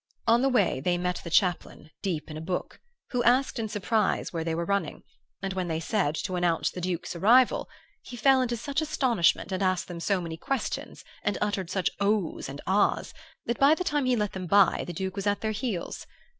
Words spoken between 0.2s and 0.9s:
On the way